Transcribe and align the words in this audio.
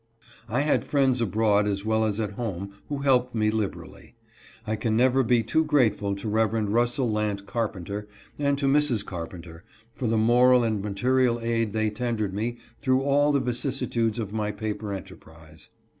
I 0.49 0.61
had 0.61 0.83
friends 0.83 1.21
abroad 1.21 1.67
as 1.67 1.85
well 1.85 2.05
as 2.05 2.19
at 2.19 2.31
home 2.31 2.71
who 2.89 2.97
helped 2.97 3.35
me 3.35 3.51
liberally. 3.51 4.15
I 4.65 4.75
can 4.75 4.97
never 4.97 5.21
be 5.21 5.43
too 5.43 5.63
grateful 5.63 6.15
to 6.15 6.27
Rev. 6.27 6.53
Russell 6.73 7.11
Lant 7.11 7.45
Carpenter 7.45 8.07
and 8.39 8.57
to 8.57 8.65
Mrs. 8.67 9.05
Carpenter 9.05 9.63
for 9.93 10.07
the 10.07 10.17
moral 10.17 10.63
and 10.63 10.81
material 10.81 11.39
aid 11.41 11.71
they 11.73 11.91
tendered 11.91 12.33
me 12.33 12.57
through 12.79 13.03
all 13.03 13.31
the 13.31 13.39
vicissi 13.39 13.85
tudes 13.87 14.17
of 14.17 14.33
my 14.33 14.49
paper 14.51 14.91
enterprise. 14.91 15.69